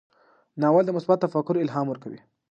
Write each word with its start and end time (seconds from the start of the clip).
ناول 0.61 0.83
د 0.85 0.91
مثبت 0.97 1.17
تفکر 1.25 1.55
الهام 1.57 1.85
ورکوي. 1.89 2.19